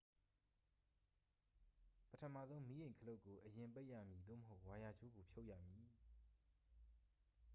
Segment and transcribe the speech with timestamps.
[2.09, 5.87] ပထမဆုံး မီးအိမ် ခလုတ်ကို အရင်ပိတ်ရမည် သို့မဟုတ် ဝါယာကြိုးကို ဖြုတ်ရမည်